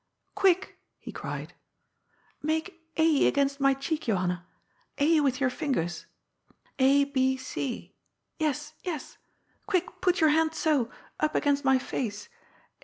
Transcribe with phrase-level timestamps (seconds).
[0.31, 1.53] ^ Quick!" he cried;^
[2.43, 4.39] make A against my cheek, Johan na.
[4.97, 6.05] A with your iSngers.
[6.79, 7.89] A, B, 0.
[8.39, 9.19] Tes, yes.
[9.67, 10.01] Quick!
[10.01, 12.29] put your hand so, up against my face.